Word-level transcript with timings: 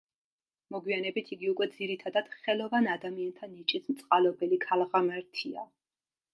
მოგვიანებით 0.75 1.29
იგი 1.35 1.51
უკვე 1.51 1.67
ძირითადად 1.75 2.33
ხელოვან 2.39 2.91
ადამიანთა 2.95 3.53
ნიჭის 3.53 3.87
მწყალობელი 3.95 4.63
ქალღმერთია. 4.67 5.71